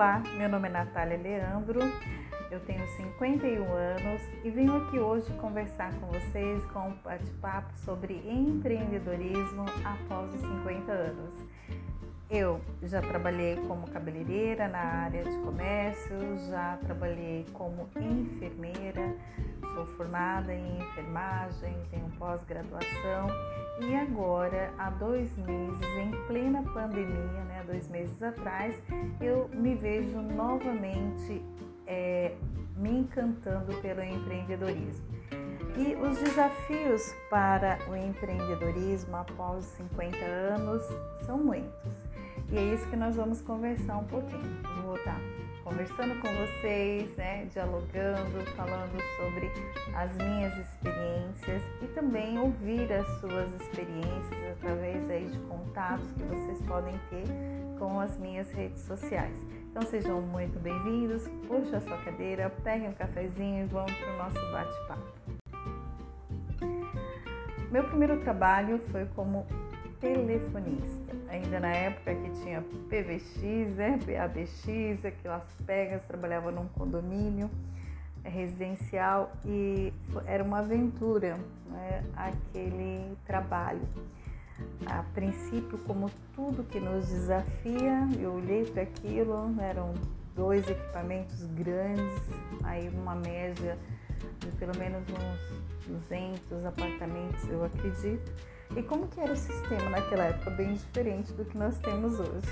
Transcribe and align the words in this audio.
Olá, 0.00 0.22
meu 0.38 0.48
nome 0.48 0.66
é 0.66 0.70
Natália 0.70 1.18
Leandro, 1.18 1.78
eu 2.50 2.58
tenho 2.60 2.88
51 2.96 3.70
anos 3.70 4.22
e 4.42 4.48
venho 4.48 4.74
aqui 4.74 4.98
hoje 4.98 5.30
conversar 5.34 5.92
com 6.00 6.06
vocês 6.06 6.64
com 6.72 6.88
um 6.88 6.96
bate-papo 7.04 7.76
sobre 7.76 8.14
empreendedorismo 8.26 9.66
após 9.84 10.34
os 10.34 10.40
50 10.40 10.90
anos. 10.90 11.34
Eu 12.30 12.60
já 12.84 13.00
trabalhei 13.00 13.56
como 13.66 13.90
cabeleireira 13.90 14.68
na 14.68 14.78
área 14.78 15.24
de 15.24 15.36
comércio, 15.38 16.16
já 16.48 16.76
trabalhei 16.76 17.44
como 17.52 17.88
enfermeira, 17.96 19.16
sou 19.74 19.84
formada 19.96 20.54
em 20.54 20.78
enfermagem, 20.78 21.76
tenho 21.90 22.08
pós-graduação 22.18 23.26
e 23.80 23.96
agora, 23.96 24.72
há 24.78 24.90
dois 24.90 25.36
meses, 25.38 25.96
em 25.98 26.10
plena 26.28 26.62
pandemia, 26.72 27.44
né, 27.48 27.64
dois 27.66 27.88
meses 27.88 28.22
atrás, 28.22 28.80
eu 29.20 29.48
me 29.52 29.74
vejo 29.74 30.20
novamente 30.20 31.42
é, 31.86 32.36
me 32.76 32.90
encantando 32.90 33.74
pelo 33.80 34.02
empreendedorismo. 34.04 35.08
E 35.76 35.94
os 35.96 36.18
desafios 36.18 37.14
para 37.30 37.78
o 37.88 37.96
empreendedorismo 37.96 39.16
após 39.16 39.64
50 39.64 40.16
anos 40.18 40.82
são 41.24 41.38
muitos. 41.38 42.09
E 42.52 42.58
é 42.58 42.74
isso 42.74 42.88
que 42.88 42.96
nós 42.96 43.14
vamos 43.14 43.40
conversar 43.40 43.98
um 43.98 44.04
pouquinho. 44.04 44.60
Vou 44.84 44.96
estar 44.96 45.20
conversando 45.62 46.20
com 46.20 46.28
vocês, 46.28 47.14
né, 47.16 47.44
dialogando, 47.44 48.44
falando 48.56 49.00
sobre 49.16 49.52
as 49.94 50.12
minhas 50.16 50.58
experiências 50.58 51.62
e 51.80 51.86
também 51.94 52.36
ouvir 52.40 52.92
as 52.92 53.06
suas 53.20 53.48
experiências 53.60 54.58
através 54.58 55.08
aí 55.08 55.26
de 55.26 55.38
contatos 55.40 56.10
que 56.10 56.24
vocês 56.24 56.60
podem 56.62 56.98
ter 57.08 57.24
com 57.78 58.00
as 58.00 58.18
minhas 58.18 58.50
redes 58.50 58.82
sociais. 58.82 59.36
Então 59.70 59.82
sejam 59.82 60.20
muito 60.20 60.58
bem-vindos, 60.58 61.28
puxa 61.46 61.76
a 61.76 61.80
sua 61.80 61.98
cadeira, 61.98 62.50
peguem 62.64 62.88
um 62.88 62.94
cafezinho 62.94 63.64
e 63.64 63.68
vamos 63.68 63.92
para 63.92 64.12
o 64.12 64.18
nosso 64.18 64.52
bate-papo. 64.52 65.20
Meu 67.70 67.84
primeiro 67.84 68.18
trabalho 68.22 68.80
foi 68.90 69.06
como 69.14 69.46
telefonista. 70.00 71.19
Ainda 71.30 71.60
na 71.60 71.68
época 71.68 72.12
que 72.12 72.30
tinha 72.42 72.60
PVX, 72.88 73.76
né? 73.76 73.98
PABX, 74.04 75.04
aquelas 75.04 75.44
pegas, 75.64 76.02
trabalhava 76.04 76.50
num 76.50 76.66
condomínio 76.66 77.48
residencial 78.24 79.32
e 79.44 79.92
era 80.26 80.42
uma 80.42 80.58
aventura 80.58 81.38
né? 81.70 82.04
aquele 82.16 83.16
trabalho. 83.24 83.80
A 84.86 85.04
princípio, 85.14 85.78
como 85.86 86.10
tudo 86.34 86.64
que 86.64 86.80
nos 86.80 87.06
desafia, 87.08 88.08
eu 88.18 88.34
olhei 88.34 88.64
para 88.64 88.82
aquilo, 88.82 89.54
eram 89.60 89.94
dois 90.34 90.68
equipamentos 90.68 91.46
grandes, 91.46 92.28
aí 92.64 92.88
uma 92.88 93.14
média 93.14 93.78
de 94.40 94.48
pelo 94.58 94.76
menos 94.76 95.02
uns 95.08 95.86
200 95.86 96.64
apartamentos, 96.66 97.48
eu 97.48 97.64
acredito 97.64 98.32
e 98.76 98.82
como 98.82 99.08
que 99.08 99.20
era 99.20 99.32
o 99.32 99.36
sistema 99.36 99.90
naquela 99.90 100.24
época? 100.24 100.50
Bem 100.50 100.74
diferente 100.74 101.32
do 101.32 101.44
que 101.44 101.58
nós 101.58 101.78
temos 101.78 102.20
hoje. 102.20 102.46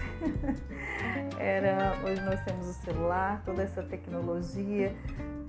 era, 1.38 1.96
hoje 2.04 2.20
nós 2.22 2.40
temos 2.42 2.68
o 2.68 2.72
celular, 2.72 3.42
toda 3.44 3.62
essa 3.62 3.82
tecnologia 3.82 4.94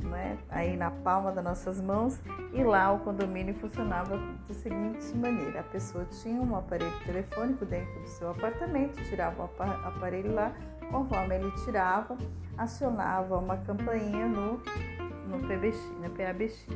né, 0.03 0.37
aí 0.49 0.77
na 0.77 0.91
palma 0.91 1.31
das 1.31 1.43
nossas 1.43 1.81
mãos 1.81 2.19
e 2.53 2.63
lá 2.63 2.91
o 2.91 2.99
condomínio 2.99 3.53
funcionava 3.55 4.17
da 4.47 4.53
seguinte 4.53 5.15
maneira: 5.15 5.61
a 5.61 5.63
pessoa 5.63 6.05
tinha 6.05 6.41
um 6.41 6.55
aparelho 6.55 6.91
telefônico 7.05 7.65
dentro 7.65 7.99
do 8.01 8.07
seu 8.07 8.29
apartamento, 8.31 9.01
tirava 9.09 9.43
o 9.43 9.63
aparelho 9.87 10.33
lá, 10.33 10.53
conforme 10.91 11.35
ele 11.35 11.51
tirava, 11.63 12.17
acionava 12.57 13.37
uma 13.37 13.57
campainha 13.57 14.27
no, 14.27 14.61
no 15.27 15.47
PBX, 15.47 15.77
no 16.01 16.09
PABX. 16.11 16.67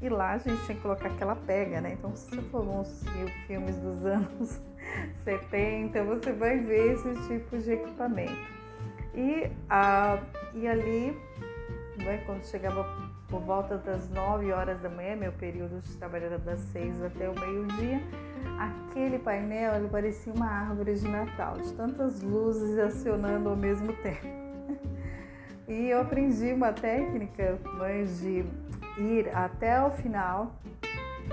E 0.00 0.08
lá 0.08 0.32
a 0.32 0.38
gente 0.38 0.64
tinha 0.64 0.76
que 0.76 0.82
colocar 0.82 1.08
aquela 1.08 1.34
pega, 1.34 1.80
né? 1.80 1.94
Então, 1.98 2.14
se 2.14 2.30
você 2.30 2.42
for 2.42 2.62
uns 2.62 3.04
filmes 3.46 3.76
dos 3.76 4.06
anos 4.06 4.60
70, 5.24 6.04
você 6.04 6.32
vai 6.32 6.58
ver 6.58 6.92
esse 6.92 7.14
tipo 7.26 7.58
de 7.58 7.72
equipamento. 7.72 8.58
E, 9.14 9.50
a, 9.68 10.18
e 10.54 10.68
ali, 10.68 11.18
né, 11.98 12.22
quando 12.24 12.44
chegava 12.44 12.86
por 13.28 13.40
volta 13.40 13.76
das 13.76 14.08
9 14.10 14.52
horas 14.52 14.80
da 14.80 14.88
manhã, 14.88 15.16
meu 15.16 15.32
período 15.32 15.80
de 15.80 15.96
trabalho 15.96 16.26
era 16.26 16.38
das 16.38 16.60
6 16.60 17.02
até 17.02 17.28
o 17.28 17.38
meio-dia, 17.38 18.00
aquele 18.58 19.18
painel 19.18 19.74
ele 19.74 19.88
parecia 19.88 20.32
uma 20.32 20.46
árvore 20.46 20.94
de 20.94 21.08
Natal, 21.08 21.56
de 21.58 21.72
tantas 21.74 22.22
luzes 22.22 22.78
acionando 22.78 23.48
ao 23.48 23.56
mesmo 23.56 23.92
tempo. 23.94 24.26
E 25.68 25.90
eu 25.90 26.00
aprendi 26.00 26.50
uma 26.50 26.72
técnica 26.72 27.58
mas 27.76 28.20
de 28.20 28.42
ir 28.98 29.30
até 29.34 29.82
o 29.82 29.90
final 29.90 30.52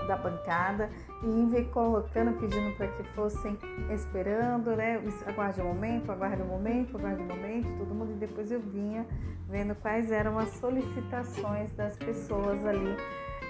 da 0.07 0.17
bancada 0.17 0.89
e 1.23 1.57
ir 1.57 1.65
colocando, 1.71 2.37
pedindo 2.39 2.75
para 2.75 2.87
que 2.87 3.03
fossem 3.15 3.57
esperando, 3.93 4.75
né? 4.75 5.01
Aguarde 5.25 5.61
um 5.61 5.65
momento, 5.65 6.11
aguarde 6.11 6.41
um 6.41 6.47
momento, 6.47 6.97
aguarde 6.97 7.21
um 7.21 7.27
momento, 7.27 7.77
todo 7.77 7.95
mundo. 7.95 8.11
E 8.11 8.15
depois 8.15 8.51
eu 8.51 8.59
vinha 8.59 9.05
vendo 9.47 9.75
quais 9.75 10.11
eram 10.11 10.37
as 10.37 10.49
solicitações 10.49 11.71
das 11.73 11.95
pessoas 11.97 12.65
ali 12.65 12.95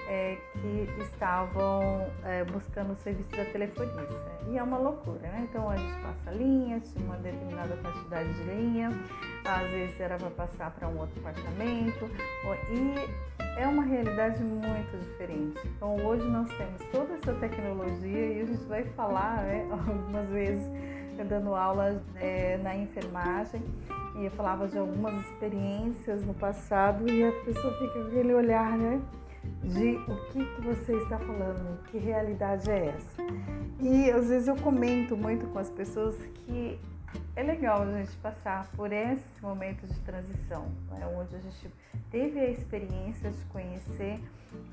é, 0.08 0.38
que 0.52 1.02
estavam 1.02 2.06
é, 2.24 2.44
buscando 2.44 2.92
o 2.92 2.96
serviço 2.96 3.30
da 3.32 3.44
telefonista. 3.44 4.36
E 4.48 4.56
é 4.56 4.62
uma 4.62 4.78
loucura, 4.78 5.20
né? 5.20 5.46
Então 5.50 5.68
a 5.68 5.76
gente 5.76 6.00
passa 6.00 6.30
linha, 6.30 6.80
tinha 6.80 7.04
uma 7.04 7.16
determinada 7.16 7.76
quantidade 7.76 8.32
de 8.34 8.42
linha, 8.44 8.90
às 9.44 9.68
vezes 9.70 10.00
era 10.00 10.16
para 10.16 10.30
passar 10.30 10.70
para 10.70 10.88
um 10.88 10.98
outro 10.98 11.18
apartamento, 11.20 12.08
e 12.70 13.45
é 13.56 13.66
uma 13.66 13.82
realidade 13.82 14.42
muito 14.42 14.98
diferente. 14.98 15.58
Então 15.76 15.96
hoje 16.04 16.26
nós 16.28 16.48
temos 16.56 16.82
toda 16.92 17.14
essa 17.14 17.32
tecnologia 17.34 18.26
e 18.32 18.42
a 18.42 18.44
gente 18.44 18.64
vai 18.64 18.84
falar 18.84 19.42
né, 19.42 19.66
algumas 19.72 20.28
vezes 20.28 20.70
dando 21.28 21.54
aula 21.54 22.02
é, 22.16 22.58
na 22.58 22.76
enfermagem 22.76 23.62
e 24.16 24.26
eu 24.26 24.30
falava 24.32 24.68
de 24.68 24.78
algumas 24.78 25.14
experiências 25.26 26.24
no 26.24 26.34
passado 26.34 27.10
e 27.10 27.24
a 27.24 27.32
pessoa 27.44 27.72
fica 27.78 27.92
com 27.94 28.08
aquele 28.08 28.34
olhar, 28.34 28.76
né? 28.76 29.00
de 29.62 29.96
o 30.08 30.16
que, 30.32 30.44
que 30.44 30.60
você 30.60 30.96
está 30.96 31.18
falando, 31.18 31.78
que 31.84 31.98
realidade 31.98 32.70
é 32.70 32.86
essa. 32.86 33.22
E 33.80 34.10
às 34.10 34.28
vezes 34.28 34.48
eu 34.48 34.56
comento 34.56 35.16
muito 35.16 35.46
com 35.46 35.58
as 35.58 35.70
pessoas 35.70 36.16
que 36.34 36.78
é 37.36 37.42
legal 37.42 37.82
a 37.82 37.92
gente 37.92 38.16
passar 38.16 38.66
por 38.74 38.90
esse 38.90 39.42
momento 39.42 39.86
de 39.86 39.98
transição, 40.00 40.72
né, 40.90 41.06
onde 41.06 41.36
a 41.36 41.38
gente 41.38 41.70
teve 42.10 42.40
a 42.40 42.50
experiência 42.50 43.30
de 43.30 43.44
conhecer 43.46 44.18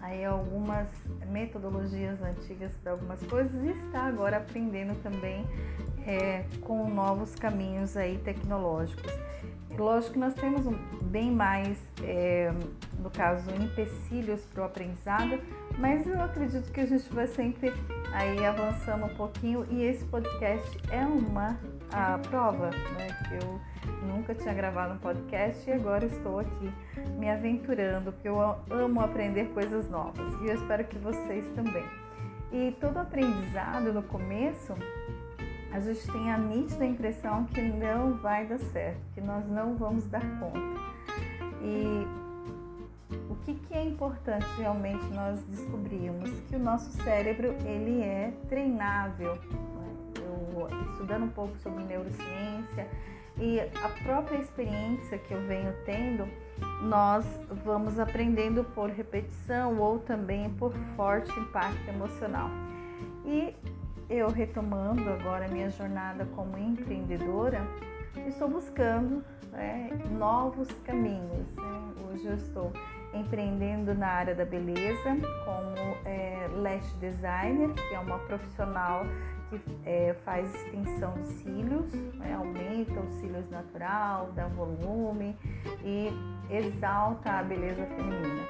aí 0.01 0.23
algumas 0.23 0.87
metodologias 1.27 2.21
antigas 2.21 2.71
para 2.81 2.93
algumas 2.93 3.21
coisas 3.25 3.53
e 3.63 3.71
está 3.85 4.03
agora 4.03 4.37
aprendendo 4.37 4.95
também 5.03 5.45
é, 6.07 6.45
com 6.61 6.89
novos 6.89 7.35
caminhos 7.35 7.97
aí 7.97 8.17
tecnológicos. 8.19 9.11
Lógico 9.77 10.13
que 10.13 10.19
nós 10.19 10.33
temos 10.35 10.65
bem 11.01 11.31
mais, 11.31 11.77
é, 12.03 12.53
no 12.99 13.09
caso, 13.09 13.49
empecilhos 13.55 14.45
para 14.45 14.61
o 14.61 14.65
aprendizado, 14.65 15.39
mas 15.79 16.05
eu 16.07 16.21
acredito 16.21 16.71
que 16.71 16.79
a 16.79 16.85
gente 16.85 17.11
vai 17.11 17.27
sempre 17.27 17.73
aí 18.13 18.45
avançando 18.45 19.05
um 19.05 19.15
pouquinho 19.15 19.65
e 19.69 19.83
esse 19.83 20.05
podcast 20.05 20.79
é 20.91 21.03
uma 21.05 21.59
a 21.91 22.17
prova, 22.17 22.69
né? 22.69 23.07
Que 23.27 23.45
eu 23.45 23.59
nunca 24.07 24.33
tinha 24.33 24.53
gravado 24.53 24.93
um 24.93 24.97
podcast 24.97 25.69
e 25.69 25.73
agora 25.73 26.05
estou 26.05 26.39
aqui 26.39 26.71
me 27.17 27.29
aventurando, 27.29 28.11
porque 28.11 28.27
eu 28.27 28.39
amo 28.69 29.01
aprender 29.01 29.45
coisas 29.53 29.89
novas 29.89 30.27
e 30.41 30.47
eu 30.47 30.55
espero 30.55 30.83
que 30.85 30.97
vocês 30.97 31.45
também. 31.55 31.85
E 32.51 32.75
todo 32.79 32.97
aprendizado 32.97 33.91
no 33.91 34.03
começo 34.03 34.73
a 35.71 35.79
gente 35.79 36.05
tem 36.11 36.31
a 36.31 36.37
nítida 36.37 36.85
impressão 36.85 37.45
que 37.45 37.59
não 37.59 38.13
vai 38.17 38.45
dar 38.45 38.59
certo, 38.59 38.99
que 39.15 39.21
nós 39.21 39.43
não 39.49 39.75
vamos 39.75 40.07
dar 40.07 40.21
conta. 40.39 40.59
E 41.63 42.22
importante 44.03 44.45
realmente 44.57 45.05
nós 45.13 45.41
descobrirmos 45.43 46.29
que 46.49 46.57
o 46.57 46.59
nosso 46.59 46.91
cérebro 47.03 47.55
ele 47.65 48.01
é 48.01 48.33
treinável. 48.49 49.35
Né? 49.35 49.95
Eu 50.17 50.67
estudando 50.91 51.23
um 51.23 51.29
pouco 51.29 51.57
sobre 51.59 51.83
neurociência 51.85 52.87
e 53.37 53.61
a 53.61 53.89
própria 54.03 54.37
experiência 54.37 55.17
que 55.17 55.33
eu 55.33 55.41
venho 55.47 55.73
tendo, 55.85 56.27
nós 56.83 57.25
vamos 57.63 57.97
aprendendo 57.97 58.63
por 58.63 58.89
repetição 58.89 59.79
ou 59.79 59.99
também 59.99 60.49
por 60.49 60.73
forte 60.97 61.31
impacto 61.39 61.87
emocional. 61.87 62.49
E 63.25 63.55
eu 64.09 64.29
retomando 64.29 65.09
agora 65.09 65.47
minha 65.47 65.69
jornada 65.69 66.25
como 66.35 66.57
empreendedora, 66.57 67.65
estou 68.27 68.49
buscando 68.49 69.23
né, 69.51 69.89
novos 70.11 70.67
caminhos. 70.83 71.55
Né? 71.55 71.93
Hoje 72.11 72.25
eu 72.25 72.35
estou 72.35 72.71
empreendendo 73.13 73.93
na 73.93 74.07
área 74.07 74.35
da 74.35 74.45
beleza 74.45 75.09
como 75.45 75.97
é, 76.05 76.47
lash 76.55 76.93
designer, 76.93 77.73
que 77.73 77.95
é 77.95 77.99
uma 77.99 78.19
profissional 78.19 79.05
que 79.49 79.61
é, 79.85 80.15
faz 80.25 80.53
extensão 80.55 81.13
de 81.13 81.27
cílios, 81.27 81.93
né, 82.15 82.33
aumenta 82.33 82.99
os 82.99 83.13
cílios 83.15 83.49
natural, 83.49 84.31
dá 84.33 84.47
volume 84.47 85.37
e 85.83 86.09
exalta 86.49 87.39
a 87.39 87.43
beleza 87.43 87.85
feminina. 87.85 88.43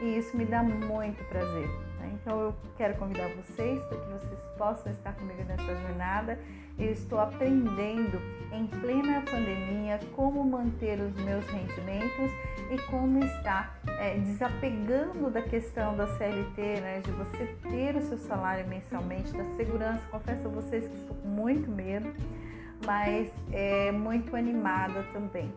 E 0.00 0.18
isso 0.18 0.36
me 0.36 0.44
dá 0.44 0.62
muito 0.62 1.22
prazer. 1.28 1.89
Então 2.20 2.40
eu 2.40 2.54
quero 2.76 2.96
convidar 2.96 3.28
vocês 3.28 3.82
para 3.84 3.98
que 3.98 4.10
vocês 4.10 4.40
possam 4.58 4.92
estar 4.92 5.12
comigo 5.14 5.42
nessa 5.44 5.74
jornada. 5.74 6.38
Eu 6.78 6.92
estou 6.92 7.18
aprendendo 7.18 8.20
em 8.52 8.66
plena 8.66 9.22
pandemia 9.22 9.98
como 10.14 10.44
manter 10.44 11.00
os 11.00 11.14
meus 11.24 11.46
rendimentos 11.46 12.30
e 12.70 12.78
como 12.90 13.24
estar 13.24 13.78
é, 13.98 14.18
desapegando 14.18 15.30
da 15.30 15.42
questão 15.42 15.96
da 15.96 16.06
CLT, 16.06 16.80
né, 16.80 17.00
de 17.00 17.10
você 17.12 17.46
ter 17.68 17.96
o 17.96 18.02
seu 18.02 18.18
salário 18.18 18.66
mensalmente, 18.68 19.32
da 19.32 19.44
segurança. 19.56 20.02
Confesso 20.10 20.46
a 20.46 20.50
vocês 20.50 20.86
que 20.86 20.96
estou 20.96 21.16
com 21.16 21.28
muito 21.28 21.70
medo, 21.70 22.12
mas 22.84 23.30
é 23.52 23.90
muito 23.92 24.36
animada 24.36 25.02
também 25.12 25.52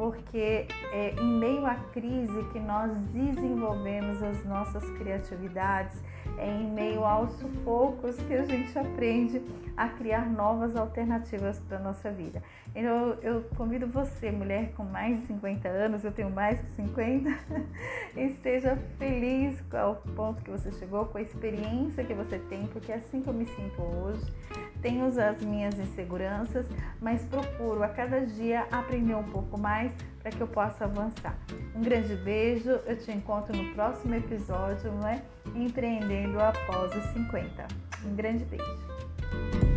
porque 0.00 0.66
é 0.92 1.14
em 1.20 1.38
meio 1.38 1.66
à 1.66 1.74
crise 1.74 2.42
que 2.54 2.58
nós 2.58 2.90
desenvolvemos 3.12 4.22
as 4.22 4.42
nossas 4.46 4.82
criatividades, 4.96 6.02
é 6.38 6.48
em 6.48 6.72
meio 6.72 7.04
aos 7.04 7.30
sufocos 7.32 8.16
que 8.16 8.32
a 8.32 8.42
gente 8.44 8.78
aprende 8.78 9.42
a 9.76 9.90
criar 9.90 10.24
novas 10.24 10.74
alternativas 10.74 11.60
para 11.60 11.76
a 11.76 11.80
nossa 11.80 12.10
vida. 12.10 12.42
Então 12.74 13.18
eu 13.20 13.42
convido 13.58 13.86
você, 13.88 14.30
mulher 14.30 14.72
com 14.72 14.84
mais 14.84 15.20
de 15.20 15.26
50 15.26 15.68
anos, 15.68 16.02
eu 16.02 16.12
tenho 16.12 16.30
mais 16.30 16.58
de 16.62 16.70
50, 16.70 17.30
e 18.16 18.30
seja 18.42 18.78
feliz 18.98 19.60
com 19.70 19.90
o 19.90 20.14
ponto 20.14 20.42
que 20.42 20.50
você 20.50 20.72
chegou, 20.72 21.04
com 21.04 21.18
a 21.18 21.22
experiência 21.22 22.02
que 22.04 22.14
você 22.14 22.38
tem, 22.38 22.66
porque 22.68 22.90
é 22.90 22.94
assim 22.94 23.20
que 23.20 23.28
eu 23.28 23.34
me 23.34 23.44
sinto 23.44 23.82
hoje. 23.82 24.32
Tenho 24.80 25.06
as 25.06 25.40
minhas 25.42 25.78
inseguranças, 25.78 26.66
mas 27.00 27.22
procuro 27.22 27.82
a 27.82 27.88
cada 27.88 28.24
dia 28.24 28.66
aprender 28.70 29.14
um 29.14 29.24
pouco 29.24 29.58
mais 29.58 29.92
para 30.22 30.30
que 30.30 30.40
eu 30.40 30.48
possa 30.48 30.84
avançar. 30.84 31.36
Um 31.74 31.82
grande 31.82 32.14
beijo, 32.16 32.70
eu 32.86 32.96
te 32.96 33.10
encontro 33.10 33.56
no 33.56 33.74
próximo 33.74 34.14
episódio, 34.14 34.92
não 34.92 35.08
é? 35.08 35.22
Empreendendo 35.54 36.40
após 36.40 36.94
os 36.94 37.04
50. 37.12 37.66
Um 38.04 38.14
grande 38.14 38.44
beijo. 38.44 39.69